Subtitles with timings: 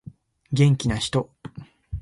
[0.51, 1.29] 元気な人